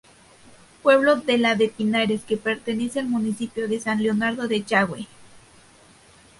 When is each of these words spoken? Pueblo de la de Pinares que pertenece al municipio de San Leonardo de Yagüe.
Pueblo 0.81 1.17
de 1.17 1.37
la 1.37 1.53
de 1.53 1.67
Pinares 1.69 2.21
que 2.23 2.35
pertenece 2.35 2.99
al 2.99 3.05
municipio 3.07 3.67
de 3.67 3.79
San 3.79 4.01
Leonardo 4.01 4.47
de 4.47 4.63
Yagüe. 4.63 5.05